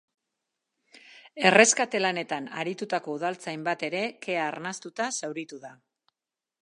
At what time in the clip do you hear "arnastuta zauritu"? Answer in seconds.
4.49-5.61